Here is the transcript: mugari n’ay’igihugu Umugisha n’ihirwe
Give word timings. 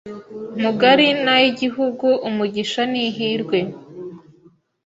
mugari 0.61 1.07
n’ay’igihugu 1.23 2.07
Umugisha 2.27 2.81
n’ihirwe 2.91 3.59